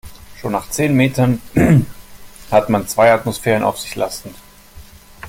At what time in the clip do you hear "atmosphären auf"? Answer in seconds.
3.13-3.77